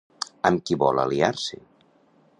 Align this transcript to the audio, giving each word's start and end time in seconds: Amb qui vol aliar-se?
Amb 0.49 0.63
qui 0.69 0.77
vol 0.85 1.03
aliar-se? 1.05 1.63